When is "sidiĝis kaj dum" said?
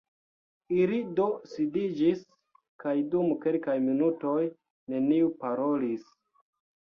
1.49-3.29